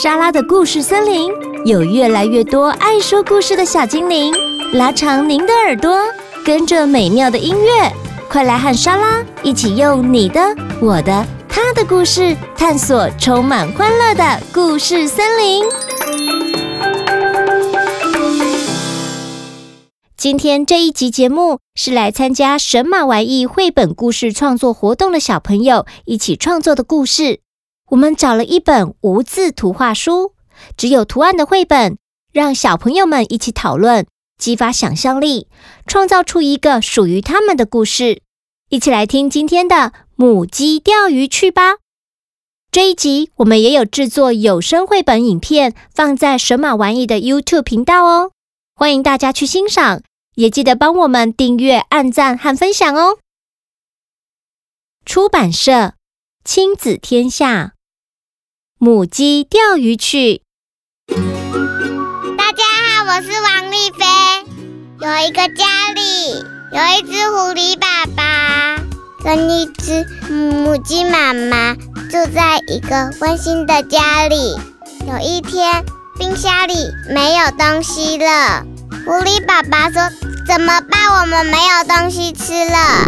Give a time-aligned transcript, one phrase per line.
[0.00, 1.28] 莎拉的故事森林
[1.64, 4.32] 有越来越多爱说故事的小精灵，
[4.74, 5.98] 拉长您的耳朵，
[6.44, 7.92] 跟着美妙的音乐，
[8.30, 10.40] 快来和莎拉一起用你的、
[10.80, 15.64] 我的、他的故事，探索充满欢乐的故事森林。
[20.16, 27.40] 今天这一集节目是来参加神马玩意绘本故事创作活动的小朋友一起创作的故事。
[27.90, 30.34] 我们找了一本无字图画书，
[30.76, 31.96] 只有图案的绘本，
[32.32, 34.06] 让小朋友们一起讨论，
[34.36, 35.48] 激发想象力，
[35.86, 38.22] 创造出一个属于他们的故事。
[38.68, 39.76] 一起来听今天的
[40.14, 41.76] 《母鸡钓鱼去》吧。
[42.70, 48.32] 这一集我们也有制作有声绘本影片，放在神马玩意的 YouTube 频道哦，
[48.74, 50.02] 欢迎大家去欣赏。
[50.34, 53.18] 也记得帮我们订阅、按赞和分享哦。
[55.04, 55.94] 出版社：
[56.44, 57.72] 亲子天下。
[58.80, 60.42] 母鸡钓鱼去。
[62.38, 64.06] 大家好，我是王丽菲。
[65.00, 66.34] 有一个家里
[66.70, 68.80] 有一只狐狸爸爸
[69.24, 74.56] 跟一只母鸡妈妈住在一个温馨的家里。
[75.08, 75.84] 有一天，
[76.16, 76.74] 冰箱里
[77.12, 78.64] 没有东西了。
[79.04, 80.08] 狐狸爸爸说
[80.46, 81.20] ：“怎么办？
[81.20, 83.06] 我们没有东西吃了。”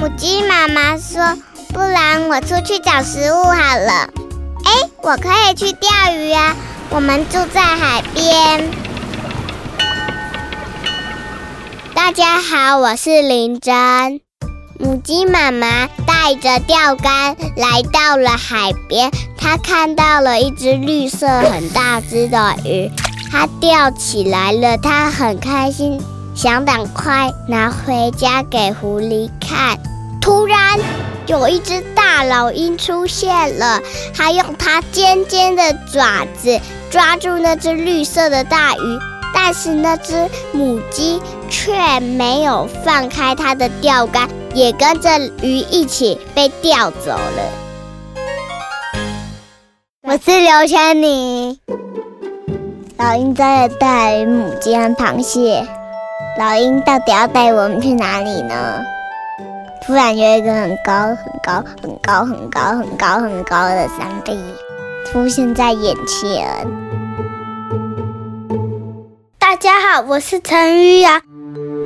[0.00, 1.36] 母鸡妈妈说
[1.74, 4.08] ：“不然我出去找食物好了。”
[5.06, 6.56] 我可以去钓鱼啊！
[6.88, 8.70] 我们住在海边。
[11.94, 14.22] 大家好，我是林真。
[14.78, 22.90] 母鸡妈妈带着钓竿来到了海边，她看到了一只绿色很大只的鱼。
[23.30, 26.00] 它钓起来了，它很开心，
[26.34, 29.78] 想赶快拿回家给狐狸看。
[30.24, 30.80] 突然，
[31.26, 33.78] 有一只大老鹰出现了，
[34.16, 36.58] 它用它尖尖的爪子
[36.90, 38.98] 抓住那只绿色的大鱼，
[39.34, 47.42] 但是那只母鸡却没有放开它的钓竿，也跟着鱼一起被钓走了。
[50.04, 51.60] 我是刘千妮。
[52.96, 55.66] 老鹰在带母鸡和螃蟹，
[56.38, 58.82] 老鹰到底要带我们去哪里呢？
[59.82, 64.38] 突然有一个很高、很高、很高、很高、很高、很高的山壁
[65.04, 66.46] 出现在眼前。
[69.38, 71.20] 大家好，我是陈玉雅，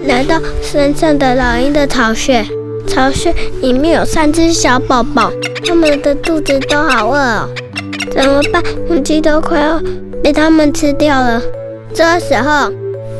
[0.06, 2.44] 来到深深的老鹰的巢穴，
[2.86, 5.30] 巢穴里面有三只小宝宝，
[5.66, 7.48] 他们的肚子都好饿哦，
[8.12, 8.62] 怎么办？
[8.88, 9.80] 母鸡都快要。
[10.20, 11.40] 被他们吃掉了。
[11.94, 12.70] 这时候，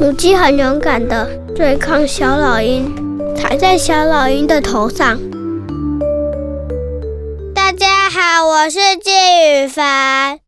[0.00, 2.92] 母鸡很勇敢地对抗小老鹰，
[3.38, 5.16] 踩在小老鹰的头上。
[7.54, 9.12] 大家好，我是季
[9.62, 10.40] 雨凡。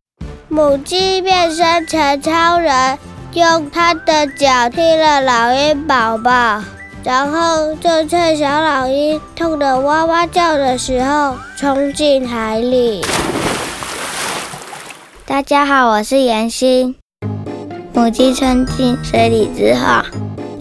[0.49, 2.99] 母鸡变身成超人，
[3.33, 6.61] 用它的脚踢了老鹰宝宝，
[7.01, 13.05] 然后就趁小老鹰痛得哇哇叫的时候，冲进海里。
[15.25, 16.97] 大家好，我是妍希。
[17.93, 20.03] 母鸡冲进水里之后，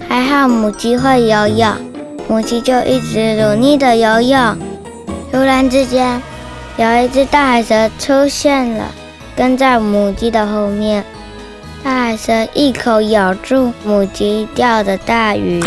[0.09, 1.73] 还好母鸡会游泳，
[2.31, 4.57] 母鸡就一直努力的游泳。
[5.33, 6.23] 突然之间，
[6.77, 8.85] 有一只大海蛇出现了，
[9.35, 11.05] 跟在母鸡的后面。
[11.83, 15.61] 大海蛇一口咬住母鸡钓的大鱼，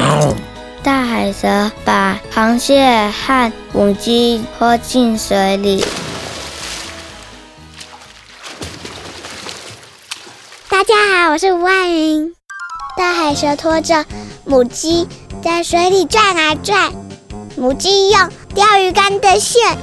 [0.81, 5.83] 大海蛇把螃蟹和母鸡拖进水里。
[10.69, 12.33] 大家好，我是吴爱云。
[12.95, 14.05] 大海蛇拖着
[14.45, 15.09] 母鸡
[15.43, 16.93] 在水里转啊转，
[17.57, 19.77] 母鸡用钓鱼竿的线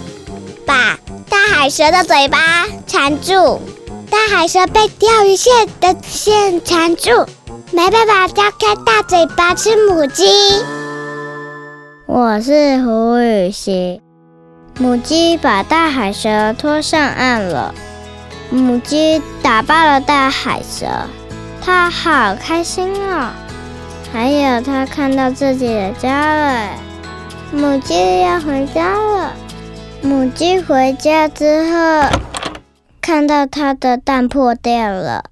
[0.65, 0.99] 把
[1.29, 2.39] 大海蛇的嘴巴
[2.87, 3.61] 缠住，
[4.09, 7.27] 大海蛇被钓鱼线的线缠住，
[7.73, 10.25] 没办法张开大嘴巴吃母鸡。
[12.07, 14.01] 我是胡雨欣，
[14.79, 17.75] 母鸡把大海蛇拖上岸了。
[18.49, 20.87] 母鸡打败了大海蛇，
[21.61, 23.29] 它好开心哦。
[24.13, 26.71] 还有，它看到自己的家了。
[27.53, 29.37] 母鸡要回家了。
[30.03, 32.09] 母鸡回家之后，
[33.01, 35.27] 看到它的蛋破掉了，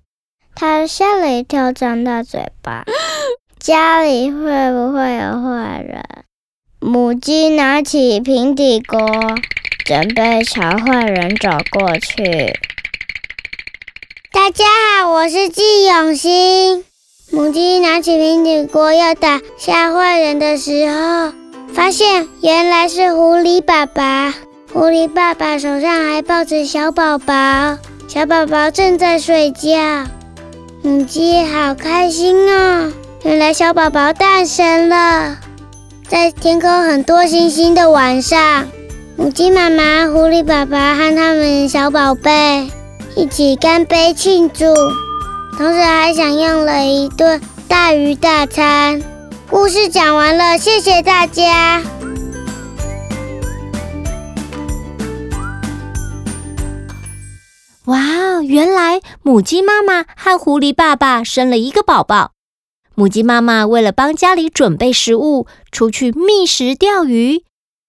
[0.55, 2.85] 它吓了一跳，张大嘴巴。
[3.59, 4.39] 家里会
[4.71, 6.05] 不会有坏人？
[6.79, 9.01] 母鸡拿起平底锅，
[9.85, 12.57] 准备朝坏人走过去。
[14.31, 14.65] 大家
[15.03, 16.88] 好，我是季永新。
[17.31, 21.31] 母鸡拿起平底锅要打吓坏人的时候，
[21.75, 24.35] 发现原来是狐狸爸爸。
[24.73, 27.35] 狐狸爸爸手上还抱着小宝宝。
[28.09, 29.69] 小宝宝正在睡觉。
[30.81, 32.91] 母鸡好开心哦，
[33.23, 35.37] 原来小宝宝诞生了。
[36.09, 38.67] 在天空很多星星的晚上，
[39.17, 42.71] 母鸡妈妈、狐狸爸爸和他们小宝贝
[43.15, 44.65] 一起干杯庆祝，
[45.59, 49.03] 同时还享用了一顿大鱼大餐。
[49.51, 51.83] 故事讲完了，谢谢大家。
[57.87, 62.31] 哇，原来母鸡妈妈和狐狸爸爸生了一个宝宝。
[62.95, 67.43] 母鸡妈妈为了帮家里准备食物，出去觅食钓鱼，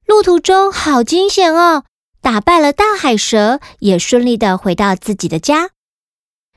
[0.08, 1.84] 路途中好惊险哦，
[2.20, 5.70] 打败了大海蛇，也顺利的回到自己的家。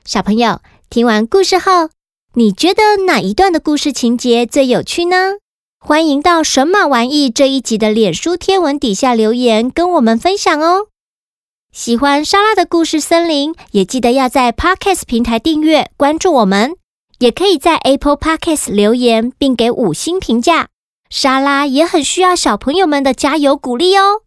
[0.05, 0.59] 小朋友，
[0.93, 1.89] 听完故事后，
[2.35, 5.37] 你觉得哪一段的故事情节最有趣呢？
[5.79, 10.89] 欢迎到神马玩意这一集的脸书贴文底下留言，跟我们分享哦。
[11.71, 16.75] 喜欢莎拉的故事森林，也记得要在 Podcast 平台订阅关注我们，
[17.17, 20.67] 也可以在 Apple Podcast 留言并给五星评价。
[21.09, 24.21] 莎拉也很需要小朋友们的加油鼓励哦。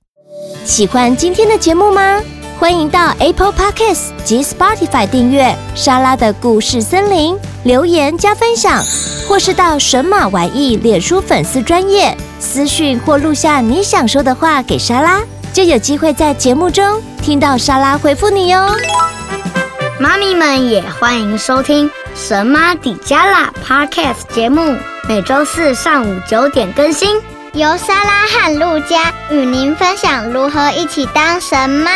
[0.64, 2.20] 喜欢今天的节目吗？
[2.58, 8.82] 欢迎到 Apple Podcast 及 Spotify 订阅莎拉的故事森林，留言加分享，
[9.28, 15.20] 或是到神马玩意脸书粉丝专页私讯或录下你想说的话给莎拉。
[15.52, 18.66] 就有机会在节目中听到莎拉回复你哟。
[20.00, 24.76] 妈咪们也欢迎收听《神妈底加拉》Podcast 节目，
[25.06, 27.20] 每周四上午九点更新，
[27.52, 31.90] 由莎拉和路加与您分享如何一起当神妈。